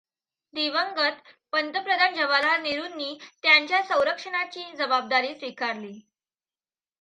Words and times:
दिवंगत 0.53 1.19
पंतप्रधान 1.53 2.15
जवाहरलाल 2.15 2.61
नेहरूंनी 2.61 3.17
त्यांच्या 3.43 3.81
संरक्षणाची 3.83 4.63
जबाबदारी 4.77 5.33
स्वीकारली. 5.35 5.93